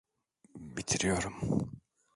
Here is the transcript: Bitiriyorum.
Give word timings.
Bitiriyorum. 0.75 1.35